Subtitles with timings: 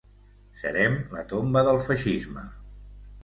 [0.61, 2.47] Serem la tomba del feixisme.